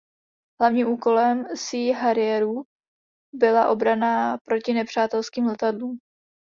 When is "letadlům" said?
5.45-5.97